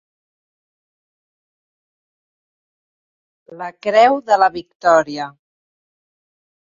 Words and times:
La 3.59 3.67
Creu 3.87 4.17
de 4.31 4.39
la 4.45 4.49
Victòria. 4.57 5.29